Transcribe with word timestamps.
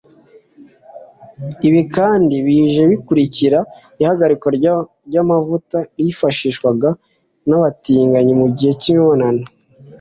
Ibi 1.67 1.81
kandi 1.95 2.35
bije 2.45 2.81
bikurikira 2.91 3.59
ihagarikwa 4.01 4.47
ry’amavuta 5.07 5.77
yifashishwaga 6.03 6.89
n’abatinganyi 7.47 8.33
mu 8.41 8.47
gihe 8.57 8.73
cy’imibonano 8.81 9.43